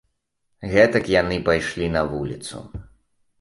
[0.71, 2.65] Гэтак яны пайшлі на вуліцу.